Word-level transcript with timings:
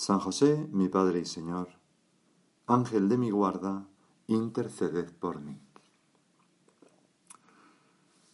San 0.00 0.18
José, 0.18 0.66
mi 0.72 0.88
Padre 0.88 1.20
y 1.20 1.24
Señor, 1.26 1.68
Ángel 2.66 3.10
de 3.10 3.18
mi 3.18 3.30
guarda, 3.30 3.86
interceded 4.28 5.12
por 5.12 5.42
mí. 5.42 5.60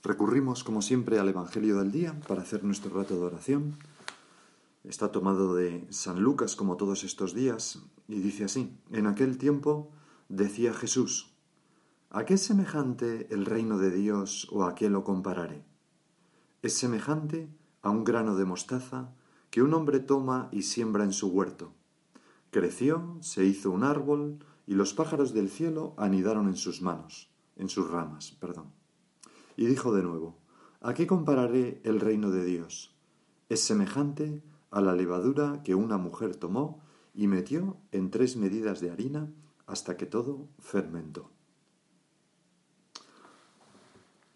Recurrimos, 0.05 0.63
como 0.63 0.81
siempre, 0.81 1.19
al 1.19 1.29
Evangelio 1.29 1.79
del 1.79 1.91
día 1.91 2.21
para 2.29 2.43
hacer 2.43 2.63
nuestro 2.63 2.95
rato 2.95 3.17
de 3.17 3.27
oración. 3.27 3.77
Está 4.85 5.11
tomado 5.11 5.57
de 5.57 5.85
San 5.91 6.21
Lucas, 6.21 6.55
como 6.55 6.77
todos 6.77 7.03
estos 7.03 7.35
días, 7.35 7.83
y 8.07 8.21
dice 8.21 8.45
así, 8.45 8.79
en 8.93 9.09
aquel 9.09 9.37
tiempo 9.37 9.91
decía 10.29 10.73
Jesús, 10.73 11.35
¿a 12.11 12.25
qué 12.25 12.35
es 12.35 12.43
semejante 12.45 13.27
el 13.35 13.45
reino 13.45 13.77
de 13.79 13.91
Dios 13.91 14.47
o 14.53 14.63
a 14.63 14.77
qué 14.77 14.89
lo 14.89 15.03
compararé? 15.03 15.65
Es 16.63 16.75
semejante 16.75 17.49
a 17.83 17.91
un 17.91 18.05
grano 18.05 18.37
de 18.37 18.45
mostaza 18.45 19.11
que 19.57 19.63
un 19.63 19.73
hombre 19.73 20.01
toma 20.01 20.51
y 20.53 20.65
siembra 20.65 21.03
en 21.03 21.15
su 21.15 21.29
huerto. 21.29 21.73
Creció, 22.51 23.17
se 23.23 23.47
hizo 23.47 23.71
un 23.71 23.85
árbol, 23.85 24.39
y 24.67 24.75
los 24.75 24.93
pájaros 24.93 25.33
del 25.33 25.49
cielo 25.49 25.95
anidaron 25.97 26.49
en 26.49 26.57
sus 26.57 26.83
manos, 26.83 27.31
en 27.57 27.71
sus 27.71 27.89
ramas, 27.89 28.33
perdón. 28.33 28.67
Y 29.57 29.65
dijo 29.65 29.95
de 29.95 30.03
nuevo, 30.03 30.37
¿a 30.83 30.93
qué 30.93 31.07
compararé 31.07 31.81
el 31.85 32.01
reino 32.01 32.31
de 32.31 32.45
Dios? 32.45 32.95
Es 33.49 33.63
semejante 33.63 34.43
a 34.71 34.83
la 34.83 34.95
levadura 34.95 35.63
que 35.63 35.75
una 35.75 35.97
mujer 35.97 36.37
tomó 36.37 36.83
y 37.15 37.27
metió 37.27 37.79
en 37.93 38.11
tres 38.11 38.37
medidas 38.37 38.81
de 38.83 38.91
harina 38.91 39.33
hasta 39.67 39.97
que 39.97 40.05
todo 40.05 40.51
fermentó. 40.59 41.31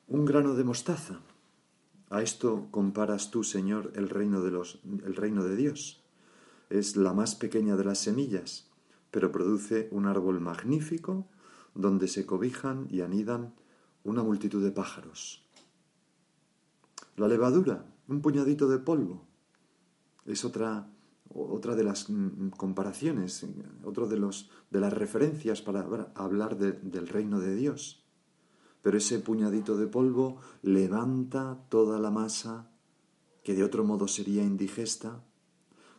Un 0.09 0.25
grano 0.25 0.55
de 0.55 0.65
mostaza 0.65 1.21
a 2.11 2.23
esto 2.23 2.67
comparas 2.73 3.31
tú, 3.31 3.45
Señor, 3.45 3.93
el 3.95 4.09
reino 4.09 4.43
de 4.43 4.51
los 4.51 4.81
el 5.05 5.15
reino 5.15 5.45
de 5.45 5.55
Dios. 5.55 6.03
Es 6.69 6.97
la 6.97 7.13
más 7.13 7.37
pequeña 7.37 7.77
de 7.77 7.85
las 7.85 7.99
semillas, 7.99 8.69
pero 9.11 9.33
produce 9.33 9.89
un 9.93 10.07
árbol 10.07 10.41
magnífico 10.41 11.27
donde 11.75 12.09
se 12.09 12.27
cobijan 12.27 12.89
y 12.91 13.01
anidan 13.01 13.55
una 14.03 14.25
multitud 14.25 14.63
de 14.63 14.73
pájaros. 14.73 15.47
La 17.17 17.29
levadura, 17.29 17.85
un 18.09 18.23
puñadito 18.23 18.69
de 18.69 18.79
polvo, 18.79 19.25
es 20.27 20.45
otra, 20.45 20.91
otra 21.29 21.77
de 21.77 21.85
las 21.85 22.11
mm, 22.11 22.51
comparaciones, 22.51 23.47
otro 23.85 24.09
de, 24.09 24.17
los, 24.17 24.51
de 24.71 24.81
las 24.81 24.93
referencias 24.93 25.63
para 25.63 25.81
hablar 26.15 26.57
del 26.59 27.09
reino 27.09 27.39
de 27.39 27.55
Dios 27.55 28.00
pero 28.83 28.99
ese 28.99 29.19
puñadito 29.19 29.77
de 29.77 29.87
polvo 29.87 30.39
levanta 30.63 31.59
toda 31.69 31.99
la 31.99 32.11
masa 32.11 32.71
que 33.43 33.55
de 33.55 33.65
otro 33.65 33.85
modo 33.85 34.09
sería 34.09 34.43
indigesta 34.43 35.23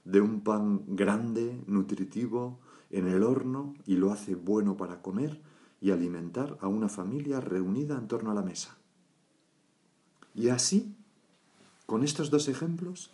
de 0.06 0.22
un 0.22 0.42
pan 0.42 0.84
grande, 0.88 1.64
nutritivo, 1.68 2.59
en 2.90 3.08
el 3.08 3.24
horno 3.24 3.74
y 3.86 3.96
lo 3.96 4.12
hace 4.12 4.36
bueno 4.36 4.78
para 4.78 5.02
comer 5.02 5.42
y 5.80 5.92
alimentar 5.92 6.58
a 6.62 6.68
una 6.68 6.90
familia 6.90 7.40
reunida 7.40 7.98
en 7.98 8.08
torno 8.08 8.32
a 8.32 8.34
la 8.34 8.44
mesa. 8.44 8.78
Y 10.36 10.50
así, 10.50 10.96
con 11.86 12.03
estos 12.03 12.30
dos 12.30 12.47
ejemplos, 12.47 13.12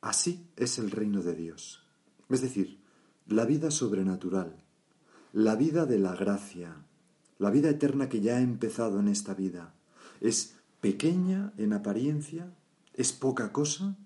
así 0.00 0.46
es 0.56 0.78
el 0.78 0.90
reino 0.90 1.22
de 1.22 1.34
Dios. 1.34 1.82
Es 2.28 2.42
decir, 2.42 2.80
la 3.26 3.44
vida 3.44 3.70
sobrenatural, 3.70 4.62
la 5.32 5.56
vida 5.56 5.86
de 5.86 5.98
la 5.98 6.14
gracia, 6.14 6.84
la 7.38 7.50
vida 7.50 7.70
eterna 7.70 8.08
que 8.08 8.20
ya 8.20 8.36
ha 8.36 8.40
empezado 8.40 9.00
en 9.00 9.08
esta 9.08 9.34
vida 9.34 9.74
es 10.20 10.56
pequeña 10.80 11.52
en 11.56 11.72
apariencia, 11.72 12.52
es 12.94 13.12
poca 13.12 13.52
cosa, 13.52 13.96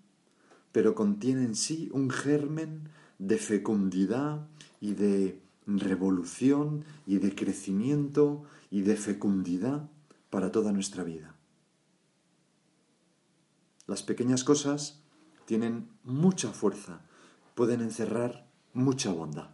pero 0.73 0.95
contiene 0.95 1.45
en 1.45 1.55
sí 1.55 1.91
un 1.93 2.11
germen 2.11 2.89
de 3.19 3.39
fecundidad 3.39 4.47
y 4.81 4.95
de 4.95 5.41
revolución 5.67 6.85
y 7.07 7.19
de 7.19 7.35
crecimiento 7.35 8.45
y 8.71 8.83
de 8.83 8.97
fecundidad 8.97 9.89
para 10.31 10.51
toda 10.51 10.73
nuestra 10.73 11.05
vida. 11.05 11.35
Las 13.87 14.03
pequeñas 14.03 14.45
cosas 14.45 15.03
tienen 15.45 15.89
mucha 16.05 16.53
fuerza, 16.53 17.01
pueden 17.55 17.81
encerrar 17.81 18.47
mucha 18.73 19.13
bondad. 19.13 19.51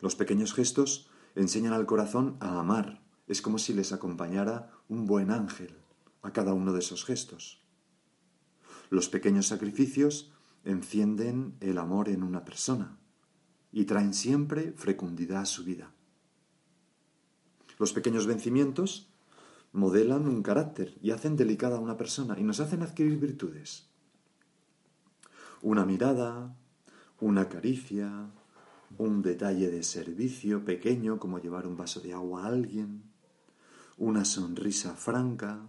Los 0.00 0.16
pequeños 0.16 0.52
gestos 0.52 1.08
enseñan 1.34 1.72
al 1.72 1.86
corazón 1.86 2.36
a 2.40 2.58
amar. 2.58 3.02
Es 3.26 3.42
como 3.42 3.58
si 3.58 3.72
les 3.72 3.92
acompañara 3.92 4.70
un 4.88 5.06
buen 5.06 5.30
ángel 5.30 5.76
a 6.22 6.32
cada 6.32 6.54
uno 6.54 6.72
de 6.72 6.80
esos 6.80 7.04
gestos. 7.04 7.62
Los 8.90 9.08
pequeños 9.08 9.46
sacrificios 9.46 10.32
encienden 10.64 11.56
el 11.60 11.78
amor 11.78 12.08
en 12.08 12.22
una 12.22 12.44
persona 12.44 12.98
y 13.72 13.84
traen 13.84 14.14
siempre 14.14 14.72
fecundidad 14.76 15.42
a 15.42 15.46
su 15.46 15.64
vida. 15.64 15.92
Los 17.78 17.92
pequeños 17.92 18.26
vencimientos 18.26 19.08
modelan 19.72 20.28
un 20.28 20.42
carácter 20.42 20.98
y 21.00 21.10
hacen 21.10 21.36
delicada 21.36 21.76
a 21.76 21.80
una 21.80 21.96
persona 21.96 22.38
y 22.38 22.44
nos 22.44 22.60
hacen 22.60 22.82
adquirir 22.82 23.18
virtudes. 23.18 23.88
Una 25.62 25.86
mirada, 25.86 26.54
una 27.20 27.48
caricia, 27.48 28.30
un 28.98 29.22
detalle 29.22 29.70
de 29.70 29.82
servicio 29.82 30.64
pequeño 30.64 31.18
como 31.18 31.38
llevar 31.38 31.66
un 31.66 31.76
vaso 31.76 32.00
de 32.00 32.12
agua 32.12 32.44
a 32.44 32.46
alguien, 32.48 33.02
una 33.96 34.24
sonrisa 34.24 34.94
franca, 34.94 35.66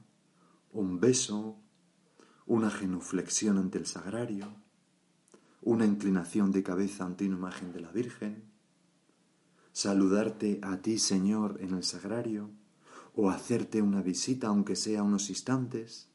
un 0.71 0.99
beso, 0.99 1.57
una 2.45 2.69
genuflexión 2.69 3.57
ante 3.57 3.77
el 3.77 3.85
sagrario, 3.85 4.53
una 5.61 5.85
inclinación 5.85 6.51
de 6.51 6.63
cabeza 6.63 7.05
ante 7.05 7.25
una 7.25 7.37
imagen 7.37 7.71
de 7.71 7.81
la 7.81 7.91
Virgen, 7.91 8.43
saludarte 9.71 10.59
a 10.61 10.81
ti, 10.81 10.97
Señor, 10.99 11.57
en 11.61 11.73
el 11.73 11.83
sagrario, 11.83 12.49
o 13.15 13.29
hacerte 13.29 13.81
una 13.81 14.01
visita, 14.01 14.47
aunque 14.47 14.75
sea 14.75 15.03
unos 15.03 15.29
instantes, 15.29 16.09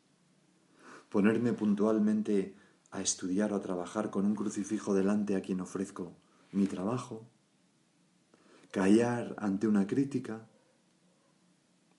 ponerme 1.09 1.53
puntualmente 1.53 2.55
a 2.91 3.01
estudiar 3.01 3.53
o 3.53 3.57
a 3.57 3.61
trabajar 3.61 4.11
con 4.11 4.27
un 4.27 4.35
crucifijo 4.35 4.95
delante 4.95 5.37
a 5.37 5.43
quien 5.43 5.61
ofrezco 5.61 6.17
mi 6.53 6.67
trabajo, 6.67 7.27
callar 8.71 9.35
ante 9.39 9.67
una 9.67 9.87
crítica 9.87 10.47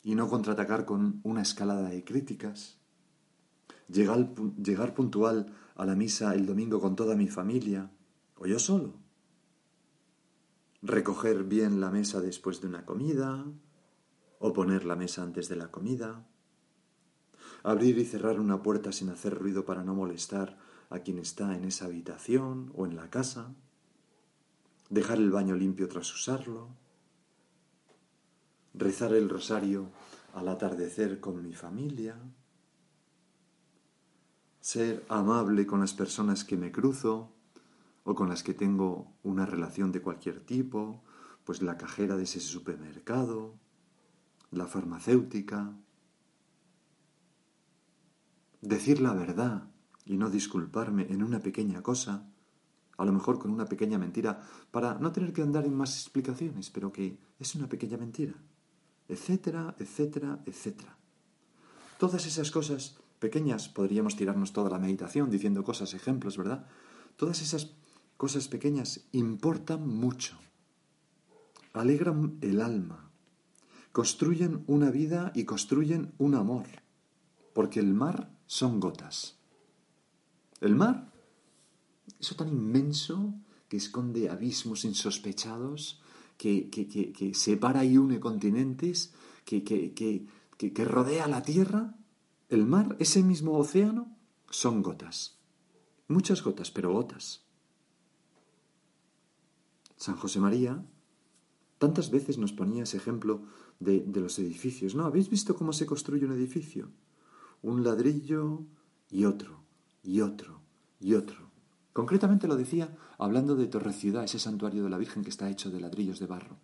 y 0.03 0.15
no 0.15 0.29
contraatacar 0.29 0.85
con 0.85 1.19
una 1.23 1.41
escalada 1.41 1.89
de 1.89 2.03
críticas, 2.03 2.77
llegar, 3.87 4.33
llegar 4.61 4.93
puntual 4.93 5.53
a 5.75 5.85
la 5.85 5.95
misa 5.95 6.33
el 6.35 6.45
domingo 6.45 6.79
con 6.79 6.95
toda 6.95 7.15
mi 7.15 7.27
familia 7.27 7.91
o 8.37 8.45
yo 8.45 8.59
solo, 8.59 8.93
recoger 10.81 11.43
bien 11.43 11.81
la 11.81 11.91
mesa 11.91 12.21
después 12.21 12.61
de 12.61 12.67
una 12.67 12.85
comida 12.85 13.45
o 14.39 14.53
poner 14.53 14.85
la 14.85 14.95
mesa 14.95 15.23
antes 15.23 15.49
de 15.49 15.57
la 15.57 15.69
comida, 15.69 16.25
abrir 17.63 17.97
y 17.97 18.05
cerrar 18.05 18.39
una 18.39 18.63
puerta 18.63 18.91
sin 18.91 19.09
hacer 19.09 19.37
ruido 19.37 19.65
para 19.65 19.83
no 19.83 19.93
molestar 19.93 20.57
a 20.89 20.99
quien 20.99 21.19
está 21.19 21.55
en 21.55 21.65
esa 21.65 21.85
habitación 21.85 22.71
o 22.75 22.85
en 22.85 22.95
la 22.95 23.09
casa, 23.09 23.53
dejar 24.89 25.17
el 25.17 25.31
baño 25.31 25.55
limpio 25.55 25.87
tras 25.87 26.13
usarlo, 26.13 26.69
rezar 28.73 29.13
el 29.13 29.29
rosario 29.29 29.89
al 30.33 30.47
atardecer 30.47 31.19
con 31.19 31.41
mi 31.41 31.53
familia, 31.53 32.17
ser 34.61 35.05
amable 35.09 35.65
con 35.65 35.79
las 35.79 35.93
personas 35.93 36.43
que 36.43 36.57
me 36.57 36.71
cruzo 36.71 37.31
o 38.03 38.15
con 38.15 38.29
las 38.29 38.43
que 38.43 38.53
tengo 38.53 39.13
una 39.23 39.45
relación 39.45 39.91
de 39.91 40.01
cualquier 40.01 40.41
tipo, 40.41 41.03
pues 41.43 41.61
la 41.61 41.77
cajera 41.77 42.15
de 42.15 42.23
ese 42.23 42.39
supermercado, 42.39 43.55
la 44.51 44.67
farmacéutica, 44.67 45.73
decir 48.61 49.01
la 49.01 49.13
verdad 49.13 49.69
y 50.05 50.17
no 50.17 50.29
disculparme 50.29 51.07
en 51.09 51.23
una 51.23 51.39
pequeña 51.39 51.81
cosa, 51.81 52.28
a 52.99 53.05
lo 53.05 53.13
mejor 53.13 53.39
con 53.39 53.51
una 53.51 53.65
pequeña 53.65 53.97
mentira, 53.97 54.41
para 54.71 54.95
no 54.95 55.13
tener 55.13 55.31
que 55.31 55.41
andar 55.41 55.65
en 55.65 55.73
más 55.73 55.95
explicaciones, 55.95 56.69
pero 56.69 56.91
que 56.91 57.17
es 57.39 57.55
una 57.55 57.69
pequeña 57.69 57.97
mentira, 57.97 58.33
etcétera, 59.07 59.73
etcétera, 59.79 60.39
etcétera. 60.45 60.97
Todas 61.97 62.25
esas 62.25 62.51
cosas 62.51 62.97
pequeñas, 63.19 63.69
podríamos 63.69 64.17
tirarnos 64.17 64.51
toda 64.51 64.69
la 64.69 64.79
meditación 64.79 65.31
diciendo 65.31 65.63
cosas, 65.63 65.93
ejemplos, 65.93 66.37
¿verdad? 66.37 66.67
Todas 67.15 67.41
esas 67.41 67.71
cosas 68.17 68.49
pequeñas 68.49 69.07
importan 69.13 69.87
mucho, 69.87 70.37
alegran 71.71 72.37
el 72.41 72.59
alma, 72.59 73.09
construyen 73.93 74.65
una 74.67 74.91
vida 74.91 75.31
y 75.33 75.45
construyen 75.45 76.11
un 76.17 76.35
amor, 76.35 76.67
porque 77.53 77.79
el 77.79 77.93
mar 77.93 78.29
son 78.45 78.81
gotas. 78.81 79.37
El 80.59 80.75
mar, 80.75 81.09
eso 82.19 82.35
tan 82.35 82.49
inmenso 82.49 83.33
que 83.67 83.77
esconde 83.77 84.29
abismos 84.29 84.85
insospechados, 84.85 86.01
que, 86.37 86.69
que, 86.69 87.33
separa 87.33 87.83
y 87.85 87.97
une 87.97 88.19
continentes, 88.19 89.13
que, 89.45 89.63
que 89.63 90.85
rodea 90.85 91.27
la 91.27 91.43
tierra, 91.43 91.95
el 92.49 92.65
mar, 92.65 92.95
ese 92.99 93.21
mismo 93.23 93.57
océano, 93.57 94.15
son 94.49 94.81
gotas. 94.81 95.37
Muchas 96.07 96.41
gotas, 96.41 96.71
pero 96.71 96.91
gotas. 96.91 97.43
San 99.97 100.15
José 100.15 100.39
María 100.39 100.83
tantas 101.79 102.11
veces 102.11 102.37
nos 102.37 102.53
ponía 102.53 102.83
ese 102.83 102.97
ejemplo 102.97 103.41
de, 103.79 104.01
de, 104.01 104.19
los 104.21 104.37
edificios. 104.37 104.93
¿No? 104.93 105.05
¿Habéis 105.05 105.29
visto 105.29 105.55
cómo 105.55 105.73
se 105.73 105.85
construye 105.85 106.25
un 106.25 106.33
edificio? 106.33 106.91
Un 107.63 107.83
ladrillo 107.83 108.65
y 109.09 109.25
otro, 109.25 109.63
y 110.03 110.21
otro, 110.21 110.61
y 110.99 111.15
otro. 111.15 111.48
Concretamente 111.99 112.47
lo 112.47 112.55
decía 112.55 112.95
hablando 113.17 113.57
de 113.57 113.67
Torre 113.67 113.91
Ciudad, 113.91 114.23
ese 114.23 114.39
santuario 114.39 114.85
de 114.85 114.89
la 114.89 114.97
Virgen 114.97 115.21
que 115.21 115.29
está 115.29 115.49
hecho 115.49 115.69
de 115.69 115.81
ladrillos 115.81 116.17
de 116.17 116.27
barro. 116.27 116.55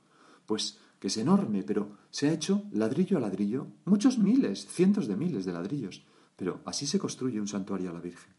Pues 0.45 0.79
que 0.97 1.07
es 1.07 1.17
enorme, 1.17 1.61
pero 1.63 1.97
se 2.09 2.29
ha 2.29 2.31
hecho 2.31 2.63
ladrillo 2.71 3.17
a 3.17 3.19
ladrillo, 3.19 3.67
muchos 3.83 4.17
miles, 4.17 4.65
cientos 4.65 5.09
de 5.09 5.17
miles 5.17 5.43
de 5.43 5.51
ladrillos. 5.51 6.05
Pero 6.37 6.61
así 6.63 6.87
se 6.87 6.99
construye 6.99 7.41
un 7.41 7.49
santuario 7.49 7.89
a 7.89 7.93
la 7.93 7.99
Virgen. 7.99 8.33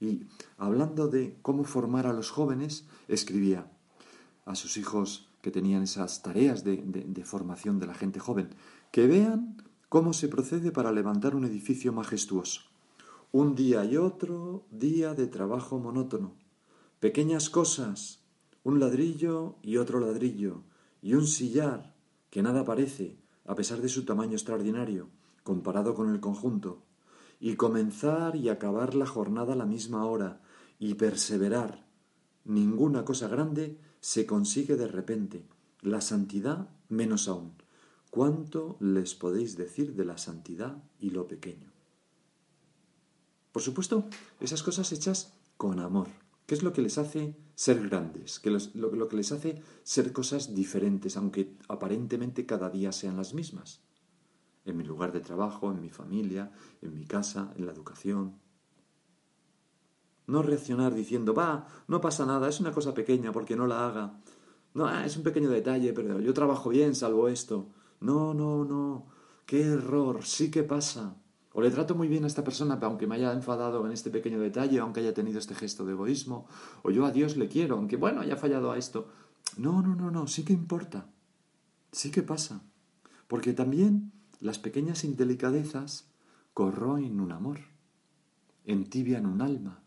Y 0.00 0.26
hablando 0.56 1.06
de 1.06 1.38
cómo 1.40 1.62
formar 1.62 2.08
a 2.08 2.12
los 2.12 2.32
jóvenes, 2.32 2.88
escribía 3.06 3.70
a 4.44 4.56
sus 4.56 4.76
hijos 4.76 5.30
que 5.40 5.52
tenían 5.52 5.84
esas 5.84 6.20
tareas 6.20 6.64
de, 6.64 6.78
de, 6.78 7.24
formación 7.24 7.78
de 7.78 7.86
la 7.86 7.94
gente 7.94 8.18
joven, 8.18 8.48
que 8.90 9.06
vean 9.06 9.62
cómo 9.88 10.12
se 10.14 10.26
procede 10.26 10.72
para 10.72 10.90
levantar 10.90 11.36
un 11.36 11.44
edificio 11.44 11.92
majestuoso. 11.92 12.62
Un 13.30 13.54
día 13.54 13.84
y 13.84 13.98
otro 13.98 14.64
día 14.70 15.12
de 15.12 15.26
trabajo 15.26 15.78
monótono. 15.78 16.32
Pequeñas 16.98 17.50
cosas, 17.50 18.20
un 18.64 18.80
ladrillo 18.80 19.56
y 19.60 19.76
otro 19.76 20.00
ladrillo, 20.00 20.62
y 21.02 21.12
un 21.12 21.26
sillar 21.26 21.94
que 22.30 22.42
nada 22.42 22.64
parece, 22.64 23.18
a 23.44 23.54
pesar 23.54 23.82
de 23.82 23.90
su 23.90 24.06
tamaño 24.06 24.32
extraordinario, 24.32 25.10
comparado 25.42 25.94
con 25.94 26.08
el 26.08 26.20
conjunto, 26.20 26.82
y 27.38 27.56
comenzar 27.56 28.34
y 28.34 28.48
acabar 28.48 28.94
la 28.94 29.04
jornada 29.04 29.52
a 29.52 29.56
la 29.56 29.66
misma 29.66 30.06
hora, 30.06 30.40
y 30.78 30.94
perseverar. 30.94 31.86
Ninguna 32.46 33.04
cosa 33.04 33.28
grande 33.28 33.78
se 34.00 34.24
consigue 34.24 34.76
de 34.76 34.88
repente, 34.88 35.44
la 35.82 36.00
santidad 36.00 36.70
menos 36.88 37.28
aún. 37.28 37.52
¿Cuánto 38.08 38.78
les 38.80 39.14
podéis 39.14 39.58
decir 39.58 39.96
de 39.96 40.06
la 40.06 40.16
santidad 40.16 40.82
y 40.98 41.10
lo 41.10 41.28
pequeño? 41.28 41.77
Por 43.58 43.64
supuesto, 43.64 44.04
esas 44.38 44.62
cosas 44.62 44.92
hechas 44.92 45.34
con 45.56 45.80
amor, 45.80 46.06
¿Qué 46.46 46.54
es 46.54 46.62
lo 46.62 46.72
que 46.72 46.80
les 46.80 46.96
hace 46.96 47.36
ser 47.56 47.88
grandes? 47.88 48.38
¿Qué 48.38 48.54
es 48.54 48.72
lo, 48.76 48.92
lo 48.92 49.08
que 49.08 49.16
les 49.16 49.32
hace 49.32 49.60
ser 49.82 50.12
cosas 50.12 50.54
diferentes, 50.54 51.16
aunque 51.16 51.56
aparentemente 51.66 52.46
cada 52.46 52.70
día 52.70 52.92
sean 52.92 53.16
las 53.16 53.34
mismas? 53.34 53.80
En 54.64 54.76
mi 54.76 54.84
lugar 54.84 55.10
de 55.10 55.18
trabajo, 55.18 55.72
en 55.72 55.80
mi 55.80 55.90
familia, 55.90 56.52
en 56.82 56.94
mi 56.94 57.04
casa, 57.04 57.52
en 57.56 57.66
la 57.66 57.72
educación. 57.72 58.38
No 60.28 60.42
reaccionar 60.42 60.94
diciendo, 60.94 61.34
va, 61.34 61.66
no 61.88 62.00
pasa 62.00 62.26
nada, 62.26 62.48
es 62.48 62.60
una 62.60 62.70
cosa 62.70 62.94
pequeña 62.94 63.32
porque 63.32 63.56
no 63.56 63.66
la 63.66 63.88
haga. 63.88 64.20
No, 64.72 64.86
ah, 64.86 65.04
es 65.04 65.16
un 65.16 65.24
pequeño 65.24 65.50
detalle, 65.50 65.92
pero 65.92 66.20
yo 66.20 66.32
trabajo 66.32 66.70
bien, 66.70 66.94
salvo 66.94 67.26
esto. 67.26 67.70
No, 67.98 68.34
no, 68.34 68.64
no. 68.64 69.06
Qué 69.46 69.62
error, 69.62 70.24
sí 70.24 70.48
que 70.48 70.62
pasa. 70.62 71.16
O 71.58 71.60
le 71.60 71.72
trato 71.72 71.96
muy 71.96 72.06
bien 72.06 72.22
a 72.22 72.28
esta 72.28 72.44
persona, 72.44 72.78
aunque 72.80 73.08
me 73.08 73.16
haya 73.16 73.32
enfadado 73.32 73.84
en 73.84 73.90
este 73.90 74.10
pequeño 74.10 74.38
detalle, 74.38 74.78
aunque 74.78 75.00
haya 75.00 75.12
tenido 75.12 75.40
este 75.40 75.56
gesto 75.56 75.84
de 75.84 75.90
egoísmo. 75.90 76.46
O 76.84 76.92
yo 76.92 77.04
a 77.04 77.10
Dios 77.10 77.36
le 77.36 77.48
quiero, 77.48 77.74
aunque 77.74 77.96
bueno, 77.96 78.20
haya 78.20 78.36
fallado 78.36 78.70
a 78.70 78.78
esto. 78.78 79.08
No, 79.56 79.82
no, 79.82 79.96
no, 79.96 80.12
no, 80.12 80.28
sí 80.28 80.44
que 80.44 80.52
importa. 80.52 81.10
Sí 81.90 82.12
que 82.12 82.22
pasa. 82.22 82.62
Porque 83.26 83.54
también 83.54 84.12
las 84.38 84.60
pequeñas 84.60 85.02
indelicadezas 85.02 86.06
corroen 86.54 87.18
un 87.18 87.32
amor, 87.32 87.58
entibian 88.64 89.26
un 89.26 89.42
alma, 89.42 89.82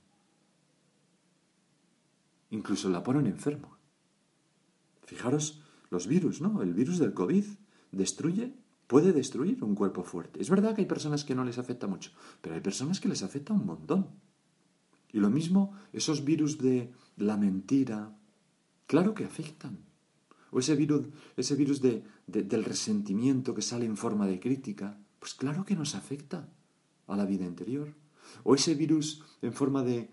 incluso 2.49 2.89
la 2.89 3.01
ponen 3.01 3.27
enfermo. 3.27 3.77
Fijaros 5.05 5.63
los 5.89 6.07
virus, 6.07 6.41
¿no? 6.41 6.63
El 6.63 6.73
virus 6.73 6.99
del 6.99 7.13
COVID 7.13 7.45
destruye 7.93 8.60
puede 8.91 9.13
destruir 9.13 9.63
un 9.63 9.73
cuerpo 9.73 10.03
fuerte. 10.03 10.41
Es 10.41 10.49
verdad 10.49 10.75
que 10.75 10.81
hay 10.81 10.85
personas 10.85 11.23
que 11.23 11.33
no 11.33 11.45
les 11.45 11.57
afecta 11.57 11.87
mucho, 11.87 12.11
pero 12.41 12.55
hay 12.55 12.59
personas 12.59 12.99
que 12.99 13.07
les 13.07 13.23
afecta 13.23 13.53
un 13.53 13.65
montón. 13.65 14.07
Y 15.13 15.19
lo 15.21 15.29
mismo, 15.29 15.71
esos 15.93 16.25
virus 16.25 16.57
de 16.57 16.91
la 17.15 17.37
mentira, 17.37 18.13
claro 18.87 19.13
que 19.13 19.23
afectan. 19.23 19.77
O 20.51 20.59
ese 20.59 20.75
virus, 20.75 21.07
ese 21.37 21.55
virus 21.55 21.79
de, 21.79 22.03
del 22.27 22.65
resentimiento 22.65 23.55
que 23.55 23.61
sale 23.61 23.85
en 23.85 23.95
forma 23.95 24.27
de 24.27 24.41
crítica, 24.41 24.99
pues 25.19 25.35
claro 25.35 25.63
que 25.63 25.77
nos 25.77 25.95
afecta 25.95 26.49
a 27.07 27.15
la 27.15 27.23
vida 27.23 27.45
interior. 27.45 27.93
O 28.43 28.55
ese 28.55 28.75
virus 28.75 29.23
en 29.41 29.53
forma 29.53 29.83
de 29.83 30.09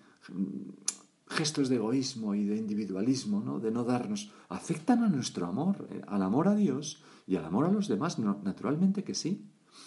gestos 1.28 1.68
de 1.68 1.76
egoísmo 1.76 2.34
y 2.34 2.44
de 2.44 2.56
individualismo, 2.56 3.40
¿no? 3.40 3.60
de 3.60 3.70
no 3.70 3.84
darnos, 3.84 4.32
afectan 4.48 5.04
a 5.04 5.08
nuestro 5.08 5.46
amor, 5.46 5.88
eh, 5.90 6.02
al 6.06 6.22
amor 6.22 6.48
a 6.48 6.54
Dios 6.54 7.02
y 7.26 7.36
al 7.36 7.44
amor 7.44 7.66
a 7.66 7.70
los 7.70 7.88
demás, 7.88 8.18
naturalmente 8.18 9.04
que 9.04 9.14
sí. 9.14 9.46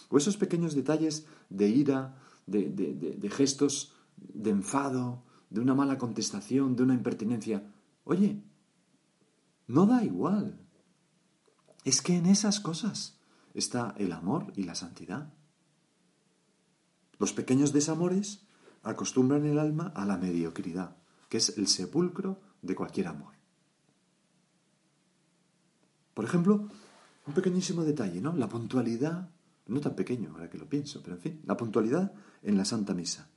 O 0.09 0.17
esos 0.17 0.37
pequeños 0.37 0.75
detalles 0.75 1.25
de 1.49 1.67
ira, 1.67 2.15
de, 2.45 2.69
de, 2.69 3.29
gestos 3.29 3.93
de 4.17 4.51
enfado, 4.51 5.23
de 5.49 5.59
una 5.61 5.73
mala 5.73 5.97
contestación, 5.97 6.75
de 6.75 6.83
una 6.83 6.93
impertinencia. 6.93 7.63
Oye, 8.03 8.43
no 9.67 9.85
da 9.85 10.03
igual. 10.03 10.59
Es 11.83 12.01
que 12.01 12.15
en 12.15 12.27
esas 12.27 12.59
cosas 12.59 13.19
está 13.53 13.95
el 13.97 14.11
amor 14.11 14.53
y 14.55 14.63
la 14.63 14.75
santidad. 14.75 15.33
Los 17.17 17.33
pequeños 17.33 17.73
desamores 17.73 18.45
acostumbran 18.83 19.45
el 19.45 19.59
alma 19.59 19.91
a 19.95 20.05
la 20.05 20.17
mediocridad, 20.17 20.97
que 21.31 21.37
es 21.37 21.57
el 21.57 21.67
sepulcro 21.67 22.41
de 22.61 22.75
cualquier 22.75 23.07
amor. 23.07 23.31
Por 26.13 26.25
ejemplo, 26.25 26.67
un 27.25 27.33
pequeñísimo 27.33 27.85
detalle, 27.85 28.19
¿no? 28.19 28.35
La 28.35 28.49
puntualidad, 28.49 29.29
no 29.67 29.79
tan 29.79 29.95
pequeño 29.95 30.31
ahora 30.31 30.49
que 30.49 30.57
lo 30.57 30.67
pienso, 30.67 31.01
pero 31.01 31.15
en 31.15 31.21
fin, 31.21 31.41
la 31.45 31.55
puntualidad 31.55 32.11
en 32.43 32.57
la 32.57 32.65
Santa 32.65 32.93
Misa. 32.93 33.29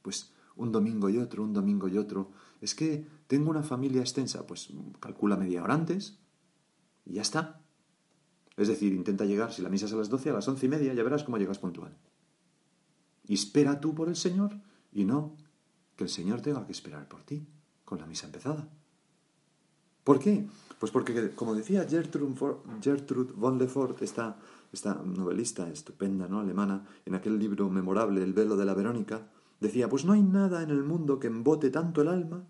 Pues 0.00 0.30
un 0.54 0.70
domingo 0.70 1.08
y 1.10 1.18
otro, 1.18 1.42
un 1.42 1.52
domingo 1.52 1.88
y 1.88 1.98
otro. 1.98 2.30
Es 2.60 2.76
que 2.76 3.04
tengo 3.26 3.50
una 3.50 3.64
familia 3.64 4.00
extensa, 4.00 4.46
pues 4.46 4.68
calcula 5.00 5.36
media 5.36 5.64
hora 5.64 5.74
antes 5.74 6.20
y 7.04 7.14
ya 7.14 7.22
está. 7.22 7.60
Es 8.56 8.68
decir, 8.68 8.92
intenta 8.92 9.24
llegar, 9.24 9.52
si 9.52 9.60
la 9.60 9.70
misa 9.70 9.86
es 9.86 9.92
a 9.92 9.96
las 9.96 10.08
doce, 10.08 10.30
a 10.30 10.34
las 10.34 10.46
once 10.46 10.66
y 10.66 10.68
media, 10.68 10.94
ya 10.94 11.02
verás 11.02 11.24
cómo 11.24 11.36
llegas 11.36 11.58
puntual. 11.58 11.96
Y 13.26 13.34
espera 13.34 13.80
tú 13.80 13.92
por 13.92 14.08
el 14.08 14.14
Señor 14.14 14.60
y 14.92 15.04
no 15.04 15.34
que 16.00 16.04
el 16.04 16.08
Señor 16.08 16.40
tenga 16.40 16.64
que 16.64 16.72
esperar 16.72 17.06
por 17.06 17.24
ti, 17.24 17.46
con 17.84 17.98
la 17.98 18.06
misa 18.06 18.24
empezada. 18.24 18.66
¿Por 20.02 20.18
qué? 20.18 20.48
Pues 20.78 20.90
porque, 20.90 21.32
como 21.32 21.54
decía 21.54 21.86
Gertrude, 21.86 23.32
von 23.36 23.58
Lefort, 23.58 24.00
esta, 24.00 24.38
esta 24.72 24.94
novelista 24.94 25.68
estupenda, 25.68 26.26
¿no? 26.26 26.40
alemana, 26.40 26.86
en 27.04 27.16
aquel 27.16 27.38
libro 27.38 27.68
memorable, 27.68 28.22
El 28.22 28.32
velo 28.32 28.56
de 28.56 28.64
la 28.64 28.72
Verónica, 28.72 29.28
decía, 29.60 29.90
pues 29.90 30.06
no 30.06 30.14
hay 30.14 30.22
nada 30.22 30.62
en 30.62 30.70
el 30.70 30.84
mundo 30.84 31.20
que 31.20 31.26
embote 31.26 31.68
tanto 31.68 32.00
el 32.00 32.08
alma, 32.08 32.44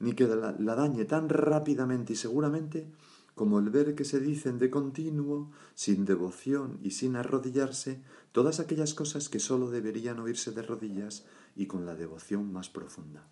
ni 0.00 0.14
que 0.14 0.26
la, 0.26 0.56
la 0.58 0.74
dañe 0.74 1.04
tan 1.04 1.28
rápidamente 1.28 2.14
y 2.14 2.16
seguramente, 2.16 2.90
como 3.38 3.60
el 3.60 3.70
ver 3.70 3.94
que 3.94 4.04
se 4.04 4.18
dicen 4.20 4.58
de 4.58 4.68
continuo, 4.68 5.52
sin 5.74 6.04
devoción 6.04 6.80
y 6.82 6.90
sin 6.90 7.14
arrodillarse, 7.14 8.02
todas 8.32 8.58
aquellas 8.58 8.94
cosas 8.94 9.28
que 9.28 9.38
sólo 9.38 9.70
deberían 9.70 10.18
oírse 10.18 10.50
de 10.50 10.60
rodillas 10.60 11.24
y 11.54 11.66
con 11.66 11.86
la 11.86 11.94
devoción 11.94 12.52
más 12.52 12.68
profunda. 12.68 13.28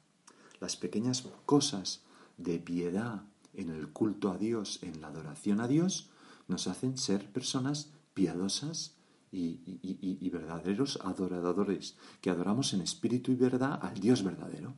Las 0.60 0.76
pequeñas 0.76 1.28
cosas 1.44 2.04
de 2.38 2.60
piedad, 2.60 3.24
en 3.52 3.70
el 3.70 3.88
culto 3.88 4.30
a 4.30 4.38
Dios, 4.38 4.78
en 4.82 5.00
la 5.00 5.08
adoración 5.08 5.60
a 5.60 5.66
Dios, 5.66 6.08
nos 6.46 6.68
hacen 6.68 6.96
ser 6.96 7.32
personas 7.32 7.90
piadosas 8.14 8.94
y, 9.32 10.30
verdaderos 10.30 11.00
adoradores, 11.02 11.96
que 12.20 12.30
adoramos 12.30 12.72
en 12.74 12.80
espíritu 12.80 13.32
y 13.32 13.34
verdad 13.34 13.80
al 13.82 13.98
Dios 13.98 14.22
verdadero. 14.22 14.74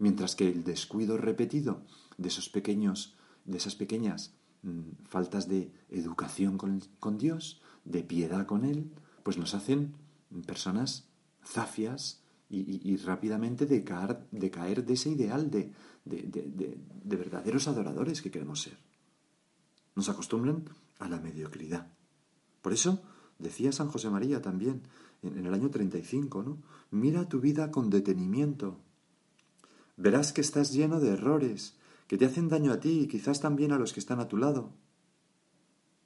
Mientras 0.00 0.34
que 0.34 0.48
el 0.48 0.64
descuido 0.64 1.16
repetido 1.18 1.82
de 2.18 2.28
esos 2.28 2.48
pequeños, 2.48 3.14
de 3.44 3.58
esas 3.58 3.76
pequeñas 3.76 4.34
faltas 5.08 5.48
de 5.48 5.72
educación 5.88 6.58
con, 6.58 7.18
Dios, 7.18 7.60
de 7.84 8.02
piedad 8.02 8.46
con 8.46 8.64
Él, 8.64 8.90
pues 9.22 9.38
nos 9.38 9.54
hacen 9.54 9.94
personas 10.46 11.08
zafias 11.44 12.22
y, 12.48 12.96
rápidamente 12.96 13.64
decaer, 13.64 14.84
de 14.84 14.92
ese 14.92 15.10
ideal 15.10 15.50
de, 15.50 15.72
de, 16.04 16.78
verdaderos 17.04 17.68
adoradores 17.68 18.22
que 18.22 18.30
queremos 18.30 18.62
ser. 18.62 18.76
Nos 19.94 20.08
acostumbran 20.08 20.64
a 20.98 21.08
la 21.08 21.20
mediocridad. 21.20 21.92
Por 22.60 22.72
eso 22.72 23.02
decía 23.38 23.72
San 23.72 23.88
José 23.88 24.10
María 24.10 24.42
también 24.42 24.82
en, 25.22 25.38
en 25.38 25.46
el 25.46 25.54
año 25.54 25.70
35, 25.70 26.42
¿no? 26.42 26.58
Mira 26.90 27.28
tu 27.28 27.40
vida 27.40 27.70
con 27.70 27.88
detenimiento. 27.88 28.78
Verás 29.96 30.32
que 30.32 30.40
estás 30.40 30.72
lleno 30.72 30.98
de 30.98 31.10
errores, 31.10 31.76
que 32.10 32.18
te 32.18 32.26
hacen 32.26 32.48
daño 32.48 32.72
a 32.72 32.80
ti 32.80 33.02
y 33.02 33.06
quizás 33.06 33.38
también 33.38 33.70
a 33.70 33.78
los 33.78 33.92
que 33.92 34.00
están 34.00 34.18
a 34.18 34.26
tu 34.26 34.36
lado. 34.36 34.72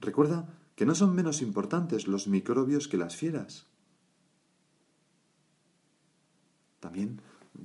Recuerda 0.03 0.55
que 0.77 0.85
no 0.85 0.95
son 0.95 1.15
menos 1.15 1.41
importantes 1.41 2.07
los 2.07 2.29
microbios 2.29 2.89
que 2.89 2.99
las 2.99 3.17
fieras. 3.17 3.69
También 6.79 7.23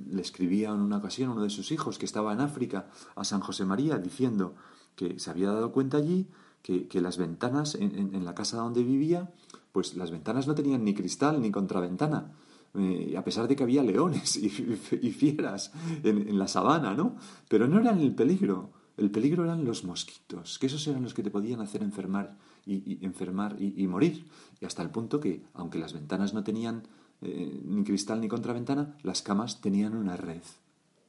le 0.09 0.21
escribía 0.21 0.69
en 0.69 0.79
una 0.79 0.99
ocasión 0.99 1.31
uno 1.31 1.41
de 1.41 1.49
sus 1.49 1.73
hijos 1.73 1.99
que 1.99 2.05
estaba 2.05 2.31
en 2.31 2.39
África 2.39 2.89
a 3.13 3.25
San 3.25 3.41
José 3.41 3.65
María 3.65 3.97
diciendo 3.97 4.55
que 4.95 5.19
se 5.19 5.29
había 5.29 5.51
dado 5.51 5.73
cuenta 5.73 5.97
allí 5.97 6.29
que, 6.61 6.87
las 7.01 7.17
ventanas 7.17 7.75
en, 7.75 8.23
la 8.23 8.35
casa 8.35 8.55
donde 8.55 8.85
vivía, 8.85 9.33
pues 9.73 9.97
las 9.97 10.11
ventanas 10.11 10.47
no 10.47 10.55
tenían 10.55 10.85
ni 10.85 10.93
cristal 10.93 11.41
ni 11.41 11.51
contraventana, 11.51 12.31
eh, 12.75 13.15
a 13.17 13.23
pesar 13.23 13.47
de 13.47 13.55
que 13.55 13.63
había 13.63 13.83
leones 13.83 14.37
y, 14.37 14.49
fieras 15.11 15.71
en, 16.03 16.37
la 16.37 16.47
sabana, 16.47 16.93
¿no? 16.93 17.15
Pero 17.47 17.67
no 17.67 17.79
eran 17.79 17.99
el 17.99 18.13
peligro, 18.13 18.71
el 18.97 19.09
peligro 19.09 19.43
eran 19.43 19.65
los 19.65 19.83
mosquitos, 19.83 20.59
que 20.59 20.67
esos 20.67 20.85
eran 20.87 21.03
los 21.03 21.13
que 21.13 21.23
te 21.23 21.31
podían 21.31 21.61
hacer 21.61 21.81
enfermar 21.81 22.37
y, 22.65 23.03
enfermar 23.03 23.55
y, 23.59 23.87
morir. 23.87 24.25
Y 24.61 24.65
hasta 24.65 24.83
el 24.83 24.91
punto 24.91 25.19
que, 25.19 25.43
aunque 25.53 25.79
las 25.79 25.93
ventanas 25.93 26.33
no 26.33 26.43
tenían 26.43 26.83
eh, 27.21 27.59
ni 27.65 27.83
cristal 27.83 28.21
ni 28.21 28.27
contraventana, 28.27 28.97
las 29.01 29.21
camas 29.21 29.61
tenían 29.61 29.95
una 29.95 30.15
red 30.15 30.43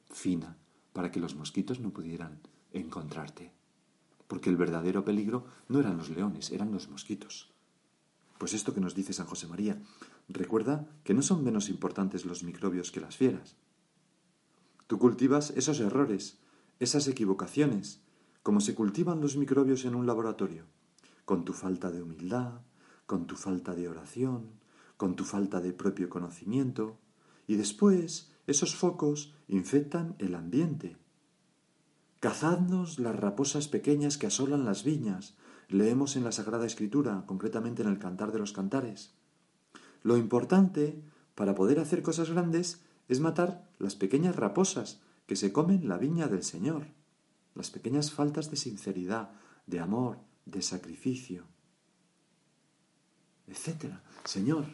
fina 0.08 0.56
para 0.92 1.10
que 1.10 1.20
los 1.20 1.34
mosquitos 1.34 1.80
no 1.80 1.90
pudieran 1.90 2.40
encontrarte. 2.72 3.52
Porque 4.26 4.48
el 4.48 4.56
verdadero 4.56 5.04
peligro 5.04 5.44
no 5.68 5.80
eran 5.80 5.98
los 5.98 6.08
leones, 6.08 6.50
eran 6.52 6.72
los 6.72 6.88
mosquitos. 6.88 7.50
Pues 8.38 8.54
esto 8.54 8.72
que 8.72 8.80
nos 8.80 8.94
dice 8.94 9.12
San 9.12 9.26
José 9.26 9.46
María, 9.46 9.78
recuerda 10.32 10.88
que 11.04 11.14
no 11.14 11.22
son 11.22 11.44
menos 11.44 11.68
importantes 11.68 12.24
los 12.24 12.42
microbios 12.42 12.90
que 12.90 13.00
las 13.00 13.16
fieras. 13.16 13.56
Tú 14.86 14.98
cultivas 14.98 15.50
esos 15.56 15.80
errores, 15.80 16.38
esas 16.80 17.06
equivocaciones, 17.08 18.00
como 18.42 18.60
se 18.60 18.74
cultivan 18.74 19.20
los 19.20 19.36
microbios 19.36 19.84
en 19.84 19.94
un 19.94 20.06
laboratorio, 20.06 20.64
con 21.24 21.44
tu 21.44 21.52
falta 21.52 21.90
de 21.90 22.02
humildad, 22.02 22.60
con 23.06 23.26
tu 23.26 23.36
falta 23.36 23.74
de 23.74 23.88
oración, 23.88 24.50
con 24.96 25.16
tu 25.16 25.24
falta 25.24 25.60
de 25.60 25.72
propio 25.72 26.08
conocimiento, 26.08 26.98
y 27.46 27.56
después 27.56 28.32
esos 28.46 28.74
focos 28.74 29.34
infectan 29.48 30.16
el 30.18 30.34
ambiente. 30.34 30.96
Cazadnos 32.20 32.98
las 32.98 33.16
raposas 33.16 33.68
pequeñas 33.68 34.18
que 34.18 34.26
asolan 34.26 34.64
las 34.64 34.84
viñas, 34.84 35.36
leemos 35.68 36.16
en 36.16 36.24
la 36.24 36.32
Sagrada 36.32 36.66
Escritura, 36.66 37.24
concretamente 37.26 37.82
en 37.82 37.88
el 37.88 37.98
Cantar 37.98 38.32
de 38.32 38.38
los 38.38 38.52
Cantares. 38.52 39.14
Lo 40.02 40.16
importante 40.16 41.02
para 41.34 41.54
poder 41.54 41.78
hacer 41.78 42.02
cosas 42.02 42.30
grandes 42.30 42.82
es 43.08 43.20
matar 43.20 43.68
las 43.78 43.96
pequeñas 43.96 44.36
raposas 44.36 45.00
que 45.26 45.36
se 45.36 45.52
comen 45.52 45.88
la 45.88 45.98
viña 45.98 46.28
del 46.28 46.42
Señor, 46.42 46.86
las 47.54 47.70
pequeñas 47.70 48.10
faltas 48.10 48.50
de 48.50 48.56
sinceridad, 48.56 49.30
de 49.66 49.80
amor, 49.80 50.18
de 50.46 50.62
sacrificio, 50.62 51.44
etc. 53.46 53.94
Señor, 54.24 54.64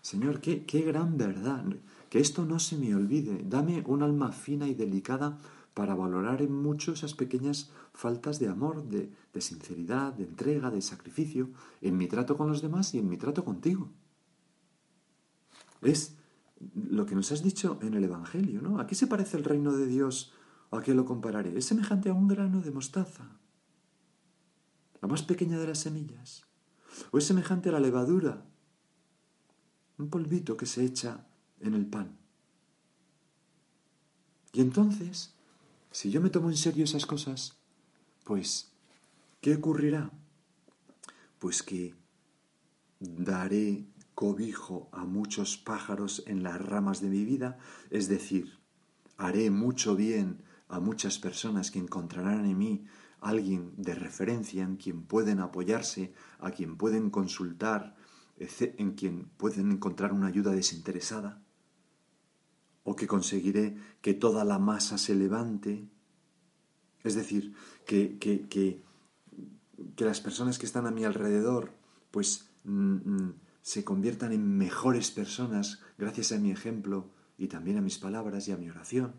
Señor, 0.00 0.40
qué, 0.40 0.64
qué 0.64 0.82
gran 0.82 1.16
verdad, 1.16 1.64
que 2.10 2.20
esto 2.20 2.44
no 2.44 2.58
se 2.58 2.76
me 2.76 2.94
olvide, 2.94 3.42
dame 3.44 3.82
un 3.86 4.02
alma 4.02 4.32
fina 4.32 4.68
y 4.68 4.74
delicada 4.74 5.38
para 5.74 5.96
valorar 5.96 6.40
en 6.40 6.52
mucho 6.52 6.92
esas 6.92 7.14
pequeñas 7.14 7.70
faltas 7.92 8.38
de 8.38 8.48
amor, 8.48 8.84
de, 8.84 9.10
sinceridad, 9.40 10.12
de 10.12 10.24
entrega, 10.24 10.70
de 10.70 10.80
sacrificio, 10.80 11.50
en 11.80 11.96
mi 11.96 12.06
trato 12.06 12.36
con 12.36 12.48
los 12.48 12.62
demás 12.62 12.94
y 12.94 12.98
en 12.98 13.08
mi 13.08 13.16
trato 13.16 13.44
contigo. 13.44 13.90
Es 15.84 16.16
lo 16.74 17.06
que 17.06 17.14
nos 17.14 17.30
has 17.32 17.42
dicho 17.42 17.78
en 17.82 17.94
el 17.94 18.04
Evangelio, 18.04 18.60
¿no? 18.60 18.80
¿A 18.80 18.86
qué 18.86 18.94
se 18.94 19.06
parece 19.06 19.36
el 19.36 19.44
reino 19.44 19.72
de 19.72 19.86
Dios 19.86 20.32
o 20.70 20.78
a 20.78 20.82
qué 20.82 20.94
lo 20.94 21.04
compararé? 21.04 21.56
Es 21.56 21.66
semejante 21.66 22.08
a 22.08 22.14
un 22.14 22.26
grano 22.26 22.60
de 22.60 22.70
mostaza, 22.70 23.38
la 25.00 25.08
más 25.08 25.22
pequeña 25.22 25.58
de 25.58 25.68
las 25.68 25.78
semillas, 25.78 26.44
o 27.10 27.18
es 27.18 27.24
semejante 27.24 27.68
a 27.68 27.72
la 27.72 27.80
levadura, 27.80 28.44
un 29.98 30.08
polvito 30.08 30.56
que 30.56 30.66
se 30.66 30.84
echa 30.84 31.26
en 31.60 31.74
el 31.74 31.86
pan. 31.86 32.16
Y 34.52 34.60
entonces 34.60 35.34
si 35.94 36.10
yo 36.10 36.20
me 36.20 36.28
tomo 36.28 36.50
en 36.50 36.56
serio 36.56 36.82
esas 36.82 37.06
cosas, 37.06 37.56
pues, 38.24 38.72
¿qué 39.40 39.54
ocurrirá? 39.54 40.10
Pues 41.38 41.62
que 41.62 41.94
daré 42.98 43.86
cobijo 44.14 44.88
a 44.92 45.04
muchos 45.04 45.56
pájaros 45.56 46.22
en 46.26 46.42
las 46.42 46.60
ramas 46.60 47.00
de 47.00 47.08
mi 47.08 47.24
vida, 47.24 47.58
es 47.90 48.08
decir, 48.08 48.58
haré 49.16 49.50
mucho 49.50 49.96
bien 49.96 50.42
a 50.68 50.80
muchas 50.80 51.18
personas 51.18 51.70
que 51.70 51.78
encontrarán 51.78 52.46
en 52.46 52.58
mí 52.58 52.86
alguien 53.20 53.72
de 53.76 53.94
referencia 53.94 54.62
en 54.62 54.76
quien 54.76 55.02
pueden 55.02 55.40
apoyarse, 55.40 56.12
a 56.38 56.50
quien 56.50 56.76
pueden 56.76 57.10
consultar, 57.10 57.96
en 58.36 58.92
quien 58.92 59.30
pueden 59.36 59.72
encontrar 59.72 60.12
una 60.12 60.26
ayuda 60.26 60.52
desinteresada 60.52 61.42
o 62.82 62.94
que 62.94 63.06
conseguiré 63.06 63.76
que 64.02 64.14
toda 64.14 64.44
la 64.44 64.58
masa 64.58 64.98
se 64.98 65.14
levante. 65.14 65.88
Es 67.02 67.14
decir, 67.14 67.54
que, 67.86 68.18
que, 68.18 68.46
que, 68.48 68.82
las 69.96 70.20
personas 70.20 70.58
que 70.58 70.66
están 70.66 70.86
a 70.86 70.90
mi 70.90 71.04
alrededor 71.04 71.72
pues 72.10 72.50
se 73.64 73.82
conviertan 73.82 74.32
en 74.34 74.58
mejores 74.58 75.10
personas 75.10 75.80
gracias 75.96 76.32
a 76.32 76.38
mi 76.38 76.50
ejemplo 76.50 77.08
y 77.38 77.48
también 77.48 77.78
a 77.78 77.80
mis 77.80 77.98
palabras 77.98 78.46
y 78.46 78.52
a 78.52 78.58
mi 78.58 78.68
oración. 78.68 79.14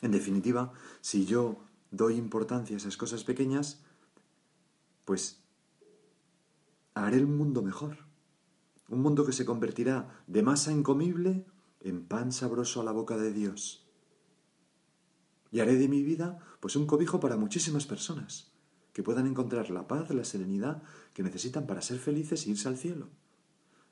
En 0.00 0.10
definitiva, 0.10 0.72
si 1.02 1.26
yo 1.26 1.62
doy 1.90 2.14
importancia 2.16 2.74
a 2.74 2.78
esas 2.78 2.96
cosas 2.96 3.22
pequeñas, 3.22 3.82
pues 5.04 5.42
haré 6.94 7.18
el 7.18 7.26
mundo 7.26 7.60
mejor. 7.60 7.98
Un 8.88 9.02
mundo 9.02 9.26
que 9.26 9.32
se 9.32 9.44
convertirá 9.44 10.24
de 10.26 10.42
masa 10.42 10.72
incomible 10.72 11.44
en 11.80 12.06
pan 12.06 12.32
sabroso 12.32 12.80
a 12.80 12.84
la 12.84 12.92
boca 12.92 13.18
de 13.18 13.34
Dios. 13.34 13.86
Y 15.52 15.60
haré 15.60 15.76
de 15.76 15.88
mi 15.88 16.02
vida 16.02 16.38
pues 16.60 16.74
un 16.74 16.86
cobijo 16.86 17.20
para 17.20 17.36
muchísimas 17.36 17.84
personas, 17.84 18.54
que 18.94 19.02
puedan 19.02 19.26
encontrar 19.26 19.68
la 19.68 19.86
paz, 19.86 20.08
la 20.08 20.24
serenidad 20.24 20.82
que 21.20 21.28
necesitan 21.28 21.66
para 21.66 21.82
ser 21.84 21.98
felices 21.98 22.46
e 22.46 22.50
irse 22.56 22.64
al 22.64 22.80
cielo. 22.80 23.12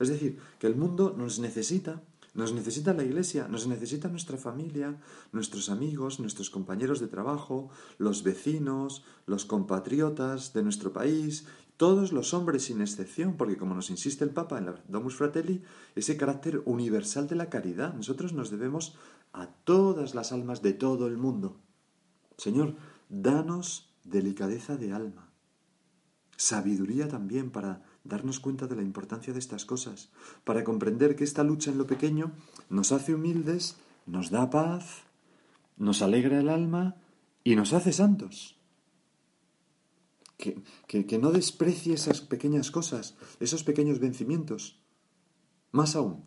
Es 0.00 0.08
decir, 0.08 0.40
que 0.58 0.66
el 0.66 0.76
mundo 0.76 1.12
nos 1.12 1.40
necesita, 1.40 2.00
nos 2.32 2.54
necesita 2.54 2.94
la 2.94 3.04
iglesia, 3.04 3.48
nos 3.48 3.66
necesita 3.66 4.08
nuestra 4.08 4.38
familia, 4.38 4.96
nuestros 5.32 5.68
amigos, 5.68 6.20
nuestros 6.20 6.48
compañeros 6.48 7.00
de 7.00 7.08
trabajo, 7.08 7.68
los 7.98 8.22
vecinos, 8.22 9.04
los 9.26 9.44
compatriotas 9.44 10.54
de 10.54 10.62
nuestro 10.62 10.94
país 10.94 11.44
todos 11.76 12.10
los 12.10 12.34
hombres 12.34 12.64
sin 12.64 12.80
excepción, 12.80 13.36
porque 13.36 13.56
como 13.56 13.72
nos 13.72 13.88
insiste 13.88 14.24
el 14.24 14.30
Papa 14.30 14.58
en 14.58 14.66
la 14.66 14.82
Domus 14.88 15.14
Fratelli, 15.14 15.62
ese 15.94 16.16
carácter 16.16 16.60
universal 16.64 17.28
de 17.28 17.36
la 17.36 17.50
caridad, 17.50 17.94
nosotros 17.94 18.32
nos 18.32 18.50
debemos 18.50 18.96
a 19.32 19.46
todas 19.46 20.12
las 20.16 20.32
almas 20.32 20.60
de 20.60 20.72
todo 20.72 21.06
el 21.06 21.18
mundo. 21.18 21.60
Señor, 22.36 22.74
danos 23.08 23.94
delicadeza 24.02 24.76
de 24.76 24.92
alma, 24.92 25.27
sabiduría 26.38 27.08
también 27.08 27.50
para 27.50 27.82
darnos 28.04 28.40
cuenta 28.40 28.66
de 28.66 28.76
la 28.76 28.82
importancia 28.82 29.34
de 29.34 29.38
estas 29.38 29.66
cosas, 29.66 30.08
para 30.44 30.64
comprender 30.64 31.16
que 31.16 31.24
esta 31.24 31.44
lucha 31.44 31.70
en 31.70 31.76
lo 31.76 31.86
pequeño 31.86 32.32
nos 32.70 32.92
hace 32.92 33.12
humildes, 33.14 33.76
nos 34.06 34.30
da 34.30 34.48
paz, 34.48 35.02
nos 35.76 36.00
alegra 36.00 36.40
el 36.40 36.48
alma 36.48 36.96
y 37.44 37.56
nos 37.56 37.74
hace 37.74 37.92
santos 37.92 38.58
que, 40.38 41.18
no 41.18 41.32
desprecie 41.32 41.94
esas 41.94 42.20
pequeñas 42.20 42.70
cosas, 42.70 43.16
esos 43.40 43.64
pequeños 43.64 43.98
vencimientos. 43.98 44.80
Más 45.72 45.96
aún, 45.96 46.24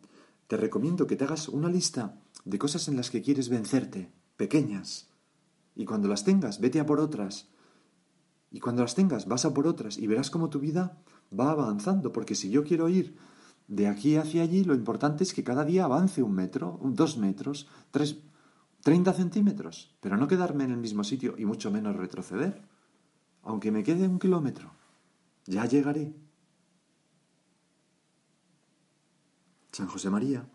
te 0.47 0.57
recomiendo 0.57 1.07
que 1.07 1.15
te 1.15 1.23
hagas 1.23 1.47
una 1.47 1.69
lista 1.69 2.19
de 2.43 2.59
cosas 2.59 2.87
en 2.89 2.97
las 2.97 3.09
que 3.09 3.21
quieres 3.21 3.49
vencerte, 3.49 4.11
pequeñas. 4.35 5.09
Y 5.75 5.85
cuando 5.85 6.09
las 6.09 6.25
tengas, 6.25 6.59
vete 6.59 6.79
a 6.81 6.85
por 6.85 6.99
otras. 6.99 7.47
Y 8.51 8.59
cuando 8.59 8.81
las 8.83 8.95
tengas, 8.95 9.27
vas 9.27 9.45
a 9.45 9.53
por 9.53 9.65
otras 9.65 9.97
y 9.97 10.07
verás 10.07 10.29
cómo 10.29 10.49
tu 10.49 10.59
vida 10.59 10.97
va 11.37 11.51
avanzando. 11.51 12.11
Porque 12.11 12.35
si 12.35 12.49
yo 12.49 12.63
quiero 12.63 12.89
ir 12.89 13.17
de 13.67 13.87
aquí 13.87 14.17
hacia 14.17 14.43
allí, 14.43 14.63
lo 14.63 14.75
importante 14.75 15.23
es 15.23 15.33
que 15.33 15.43
cada 15.43 15.63
día 15.63 15.85
avance 15.85 16.21
un 16.21 16.33
metro, 16.33 16.79
dos 16.83 17.17
metros, 17.17 17.67
tres, 17.91 18.17
treinta 18.83 19.13
centímetros. 19.13 19.95
Pero 20.01 20.17
no 20.17 20.27
quedarme 20.27 20.65
en 20.65 20.71
el 20.71 20.77
mismo 20.77 21.03
sitio 21.03 21.35
y 21.37 21.45
mucho 21.45 21.71
menos 21.71 21.95
retroceder 21.95 22.61
aunque 23.43 23.71
me 23.71 23.83
quede 23.83 24.07
un 24.07 24.19
kilómetro, 24.19 24.71
ya 25.45 25.65
llegaré. 25.65 26.13
San 29.71 29.87
José 29.87 30.09
María 30.09 30.47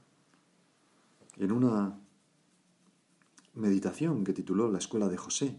en 1.36 1.52
una 1.52 1.98
meditación 3.54 4.24
que 4.24 4.32
tituló 4.32 4.70
La 4.70 4.78
Escuela 4.78 5.08
de 5.08 5.16
José, 5.16 5.58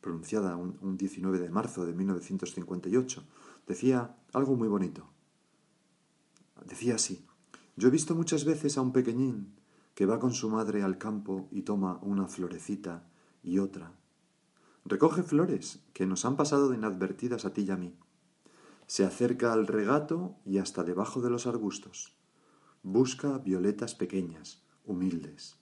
pronunciada 0.00 0.56
un, 0.56 0.96
19 0.96 1.38
de 1.38 1.50
marzo 1.50 1.86
de 1.86 1.92
1958, 1.92 3.24
decía 3.66 4.16
algo 4.32 4.56
muy 4.56 4.68
bonito. 4.68 5.08
Decía 6.64 6.96
así, 6.96 7.26
yo 7.76 7.88
he 7.88 7.90
visto 7.90 8.14
muchas 8.14 8.44
veces 8.44 8.76
a 8.76 8.82
un 8.82 8.92
pequeñín 8.92 9.54
que 9.94 10.06
va 10.06 10.20
con 10.20 10.32
su 10.32 10.48
madre 10.48 10.82
al 10.82 10.98
campo 10.98 11.48
y 11.50 11.62
toma 11.62 11.98
una 12.02 12.26
florecita 12.26 13.04
y 13.42 13.58
otra. 13.58 13.92
Recoge 14.84 15.22
flores 15.22 15.80
que 15.92 16.06
nos 16.06 16.24
han 16.24 16.36
pasado 16.36 16.68
de 16.68 16.76
inadvertidas 16.76 17.44
a 17.44 17.52
ti 17.52 17.62
y 17.62 17.70
a 17.70 17.76
mí. 17.76 17.94
Se 18.86 19.04
acerca 19.04 19.52
al 19.52 19.66
regato 19.66 20.36
y 20.44 20.58
hasta 20.58 20.82
debajo 20.82 21.20
de 21.20 21.30
los 21.30 21.46
arbustos. 21.46 22.14
Busca 22.82 23.38
violetas 23.38 23.94
pequeñas, 23.94 24.62
humildes, 24.84 25.56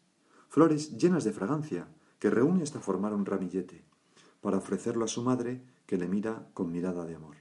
flores 0.49 0.97
llenas 0.97 1.25
de 1.25 1.33
fragancia, 1.33 1.89
que 2.19 2.31
reúne 2.31 2.63
hasta 2.63 2.81
formar 2.81 3.13
un 3.13 3.27
ramillete, 3.27 3.85
para 4.41 4.59
ofrecerlo 4.59 5.05
a 5.05 5.09
su 5.09 5.23
madre, 5.23 5.63
que 5.87 5.97
le 5.97 6.09
mira 6.09 6.51
con 6.55 6.71
mirada 6.73 7.05
de 7.07 7.15
amor. 7.15 7.37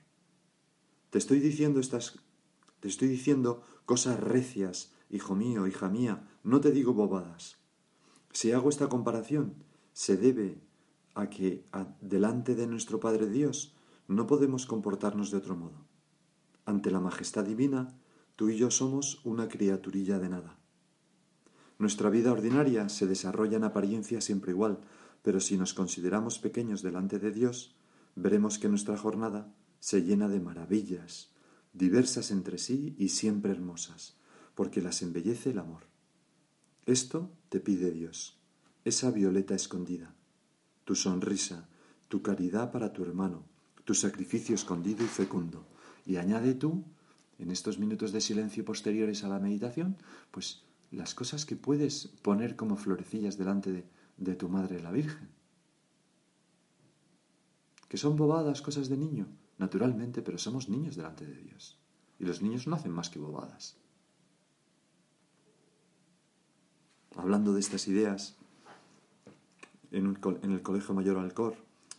Te 1.10 1.18
estoy 1.18 1.40
diciendo 1.40 1.80
estas 1.80 2.20
te 2.80 2.88
estoy 2.88 3.08
diciendo 3.08 3.64
cosas 3.86 4.20
recias, 4.20 4.92
hijo 5.10 5.36
mío, 5.36 5.68
hija 5.68 5.90
mía, 5.90 6.28
no 6.44 6.62
te 6.62 6.72
digo 6.72 6.94
bobadas. 6.94 7.58
Si 8.32 8.52
hago 8.52 8.70
esta 8.70 8.88
comparación, 8.88 9.56
se 9.94 10.16
debe 10.16 10.62
a 11.16 11.30
que 11.30 11.66
delante 12.02 12.54
de 12.54 12.68
nuestro 12.68 13.00
Padre 13.00 13.28
Dios 13.28 13.76
no 14.08 14.28
podemos 14.28 14.68
comportarnos 14.68 15.32
de 15.32 15.38
otro 15.38 15.56
modo. 15.56 15.86
Ante 16.66 16.92
la 16.92 17.00
majestad 17.00 17.46
divina, 17.46 17.98
tú 18.36 18.50
y 18.50 18.58
yo 18.58 18.70
somos 18.70 19.22
una 19.26 19.48
criaturilla 19.48 20.20
de 20.20 20.30
nada. 20.30 20.60
Nuestra 21.80 22.10
vida 22.10 22.32
ordinaria 22.32 22.90
se 22.90 23.08
desarrolla 23.08 23.58
en 23.58 23.64
apariencia 23.64 24.22
siempre 24.22 24.52
igual, 24.52 24.80
pero 25.28 25.42
si 25.42 25.58
nos 25.58 25.74
consideramos 25.74 26.40
pequeños 26.40 26.82
delante 26.82 27.20
de 27.20 27.34
Dios, 27.34 27.76
veremos 28.16 28.60
que 28.60 28.70
nuestra 28.70 28.96
jornada 28.96 29.54
se 29.82 30.02
llena 30.02 30.30
de 30.30 30.40
maravillas, 30.40 31.32
diversas 31.74 32.32
entre 32.32 32.58
sí 32.58 32.96
y 32.98 33.10
siempre 33.10 33.52
hermosas, 33.52 34.16
porque 34.56 34.82
las 34.82 35.02
embellece 35.02 35.50
el 35.50 35.60
amor. 35.60 35.84
Esto 36.86 37.30
te 37.50 37.60
pide 37.60 37.92
Dios, 37.92 38.40
esa 38.86 39.12
violeta 39.12 39.54
escondida, 39.54 40.16
tu 40.86 40.96
sonrisa, 40.96 41.68
tu 42.08 42.22
caridad 42.22 42.72
para 42.72 42.94
tu 42.94 43.04
hermano, 43.04 43.44
tu 43.84 43.96
sacrificio 43.96 44.56
escondido 44.56 45.04
y 45.04 45.10
fecundo. 45.10 45.68
Y 46.06 46.16
añade 46.16 46.54
tú, 46.54 46.86
en 47.38 47.52
estos 47.52 47.80
minutos 47.80 48.14
de 48.14 48.22
silencio 48.22 48.64
posteriores 48.64 49.26
a 49.26 49.28
la 49.28 49.40
meditación, 49.40 49.98
pues 50.32 50.64
las 50.90 51.14
cosas 51.14 51.46
que 51.46 51.58
puedes 51.58 52.08
poner 52.22 52.56
como 52.56 52.78
florecillas 52.78 53.38
delante 53.38 53.74
de, 53.74 53.97
de 54.18 54.36
tu 54.36 54.50
Madre 54.50 54.82
la 54.82 54.92
Virgen. 54.92 55.30
Que 57.88 57.98
son 57.98 58.16
bobadas, 58.16 58.62
cosas 58.62 58.90
de 58.90 58.98
niño, 58.98 59.28
naturalmente, 59.58 60.22
pero 60.22 60.38
somos 60.38 60.70
niños 60.70 60.96
delante 60.96 61.26
de 61.26 61.38
Dios. 61.38 61.78
Y 62.20 62.26
los 62.26 62.42
niños 62.42 62.68
no 62.68 62.76
hacen 62.76 62.92
más 62.92 63.10
que 63.10 63.20
bobadas. 63.20 63.78
Hablando 67.16 67.54
de 67.54 67.60
estas 67.60 67.88
ideas, 67.88 68.36
en, 69.92 70.18
el 70.44 70.62
Colegio 70.62 70.94
Mayor 70.94 71.18
Alcor, 71.18 71.56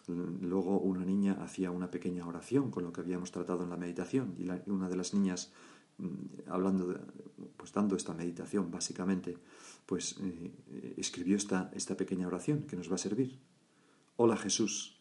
luego 0.07 0.79
una 0.79 1.05
niña 1.05 1.39
hacía 1.43 1.71
una 1.71 1.91
pequeña 1.91 2.27
oración 2.27 2.71
con 2.71 2.85
lo 2.85 2.93
que 2.93 3.01
habíamos 3.01 3.33
tratado 3.33 3.65
en 3.65 3.71
la 3.71 3.77
meditación 3.77 4.35
y, 4.39 4.49
una 4.71 4.89
de 4.89 4.97
las 4.97 5.15
niñas 5.15 5.53
mm, 5.99 6.51
hablando 6.51 6.99
pues 7.57 7.73
dando 7.73 7.97
esta 7.97 8.15
meditación 8.15 8.71
básicamente 8.71 9.37
pues 9.87 10.17
eh, 10.21 10.95
escribió 10.97 11.37
esta, 11.37 11.71
esta 11.75 11.97
pequeña 11.97 12.27
oración 12.27 12.63
que 12.63 12.77
nos 12.77 12.91
va 12.91 12.97
a 12.97 12.99
servir 12.99 13.39
hola 14.17 14.37
Jesús 14.37 14.99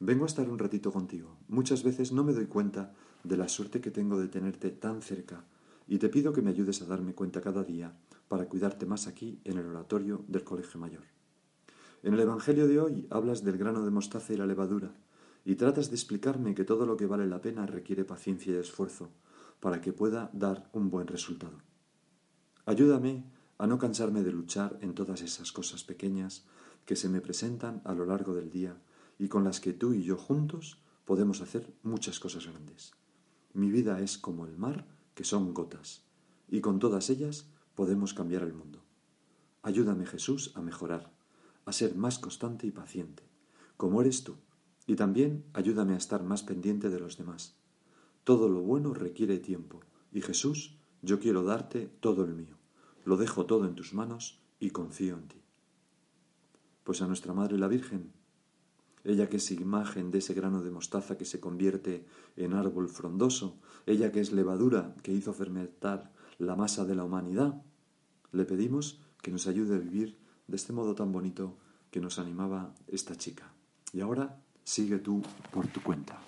Vengo 0.00 0.24
a 0.24 0.26
estar 0.26 0.50
un 0.50 0.58
ratito 0.58 0.92
contigo. 0.92 1.36
Muchas 1.48 1.82
veces 1.82 2.12
no 2.12 2.24
me 2.24 2.32
doy 2.32 2.46
cuenta 2.46 2.92
de 3.22 3.36
la 3.36 3.48
suerte 3.48 3.80
que 3.80 3.90
tengo 3.90 4.18
de 4.18 4.28
tenerte 4.28 4.70
tan 4.70 5.02
cerca 5.02 5.44
y 5.86 5.98
te 5.98 6.08
pido 6.08 6.32
que 6.32 6.42
me 6.42 6.50
ayudes 6.50 6.82
a 6.82 6.86
darme 6.86 7.14
cuenta 7.14 7.40
cada 7.40 7.62
día 7.62 7.96
para 8.28 8.46
cuidarte 8.46 8.86
más 8.86 9.06
aquí 9.06 9.40
en 9.44 9.56
el 9.56 9.66
oratorio 9.66 10.24
del 10.28 10.44
Colegio 10.44 10.80
Mayor. 10.80 11.04
En 12.02 12.14
el 12.14 12.20
Evangelio 12.20 12.66
de 12.66 12.80
hoy 12.80 13.06
hablas 13.08 13.44
del 13.44 13.56
grano 13.56 13.84
de 13.84 13.90
mostaza 13.90 14.34
y 14.34 14.36
la 14.36 14.46
levadura 14.46 14.92
y 15.44 15.54
tratas 15.54 15.90
de 15.90 15.96
explicarme 15.96 16.54
que 16.54 16.64
todo 16.64 16.86
lo 16.86 16.96
que 16.96 17.06
vale 17.06 17.26
la 17.26 17.40
pena 17.40 17.64
requiere 17.64 18.04
paciencia 18.04 18.52
y 18.52 18.56
esfuerzo 18.56 19.10
para 19.60 19.80
que 19.80 19.92
pueda 19.92 20.30
dar 20.32 20.68
un 20.72 20.90
buen 20.90 21.06
resultado. 21.06 21.58
Ayúdame 22.66 23.24
a 23.58 23.66
no 23.66 23.78
cansarme 23.78 24.22
de 24.22 24.32
luchar 24.32 24.78
en 24.80 24.94
todas 24.94 25.22
esas 25.22 25.52
cosas 25.52 25.84
pequeñas 25.84 26.44
que 26.86 26.96
se 26.96 27.08
me 27.08 27.20
presentan 27.20 27.80
a 27.84 27.94
lo 27.94 28.04
largo 28.04 28.34
del 28.34 28.50
día 28.50 28.76
y 29.18 29.28
con 29.28 29.44
las 29.44 29.60
que 29.60 29.72
tú 29.72 29.94
y 29.94 30.02
yo 30.02 30.16
juntos 30.16 30.82
podemos 31.04 31.40
hacer 31.40 31.72
muchas 31.82 32.20
cosas 32.20 32.46
grandes. 32.46 32.92
Mi 33.52 33.70
vida 33.70 34.00
es 34.00 34.18
como 34.18 34.46
el 34.46 34.56
mar, 34.56 34.86
que 35.14 35.24
son 35.24 35.54
gotas, 35.54 36.02
y 36.48 36.60
con 36.60 36.78
todas 36.78 37.10
ellas 37.10 37.46
podemos 37.74 38.14
cambiar 38.14 38.42
el 38.42 38.52
mundo. 38.52 38.82
Ayúdame 39.62 40.06
Jesús 40.06 40.52
a 40.54 40.60
mejorar, 40.60 41.12
a 41.64 41.72
ser 41.72 41.94
más 41.94 42.18
constante 42.18 42.66
y 42.66 42.70
paciente, 42.70 43.22
como 43.76 44.00
eres 44.00 44.24
tú, 44.24 44.36
y 44.86 44.96
también 44.96 45.44
ayúdame 45.52 45.94
a 45.94 45.98
estar 45.98 46.22
más 46.22 46.42
pendiente 46.42 46.90
de 46.90 47.00
los 47.00 47.16
demás. 47.16 47.56
Todo 48.24 48.48
lo 48.48 48.60
bueno 48.62 48.94
requiere 48.94 49.38
tiempo, 49.38 49.80
y 50.12 50.20
Jesús, 50.20 50.76
yo 51.02 51.20
quiero 51.20 51.44
darte 51.44 51.86
todo 52.00 52.24
el 52.24 52.34
mío. 52.34 52.56
Lo 53.04 53.16
dejo 53.16 53.46
todo 53.46 53.66
en 53.66 53.74
tus 53.74 53.94
manos 53.94 54.40
y 54.58 54.70
confío 54.70 55.14
en 55.14 55.28
ti. 55.28 55.42
Pues 56.84 57.02
a 57.02 57.06
nuestra 57.06 57.34
Madre 57.34 57.58
la 57.58 57.68
Virgen 57.68 58.12
ella 59.04 59.28
que 59.28 59.36
es 59.36 59.50
imagen 59.50 60.10
de 60.10 60.18
ese 60.18 60.32
grano 60.32 60.62
de 60.62 60.70
mostaza 60.70 61.18
que 61.18 61.26
se 61.26 61.38
convierte 61.38 62.06
en 62.36 62.54
árbol 62.54 62.88
frondoso, 62.88 63.58
ella 63.86 64.10
que 64.10 64.20
es 64.20 64.32
levadura 64.32 64.94
que 65.02 65.12
hizo 65.12 65.34
fermentar 65.34 66.10
la 66.38 66.56
masa 66.56 66.84
de 66.86 66.94
la 66.94 67.04
humanidad, 67.04 67.62
le 68.32 68.44
pedimos 68.44 69.00
que 69.22 69.30
nos 69.30 69.46
ayude 69.46 69.76
a 69.76 69.78
vivir 69.78 70.18
de 70.48 70.56
este 70.56 70.72
modo 70.72 70.94
tan 70.94 71.12
bonito 71.12 71.58
que 71.90 72.00
nos 72.00 72.18
animaba 72.18 72.74
esta 72.88 73.14
chica. 73.14 73.52
Y 73.92 74.00
ahora 74.00 74.40
sigue 74.64 74.98
tú 74.98 75.22
por 75.52 75.66
tu 75.68 75.82
cuenta. 75.82 76.18